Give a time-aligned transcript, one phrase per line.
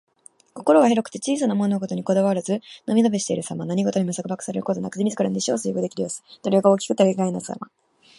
[0.55, 3.67] 心が広くて小さな物事にこだわらず、のびのびしているさま。
[3.67, 6.23] 何事にも束縛されることなく、自らの意志を遂行できる様子。
[6.41, 7.69] 度量が大きく、頼りがいのあるさま。